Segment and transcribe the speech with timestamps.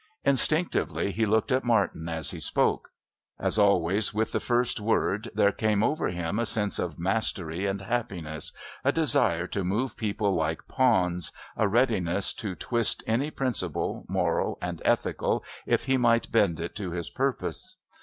[0.25, 2.89] Instinctively he looked at Martin as he spoke.
[3.39, 7.79] As always, with the first word there came over him a sense of mastery and
[7.81, 8.51] happiness,
[8.83, 14.81] a desire to move people like pawns, a readiness to twist any principle, moral and
[14.83, 17.75] ethical, if he might bend it to his purpose.